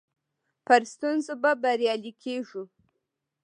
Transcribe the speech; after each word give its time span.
پر 0.65 0.81
ستونزو 0.91 1.33
به 1.41 1.51
بريالي 1.61 2.11
کيږو. 2.23 2.63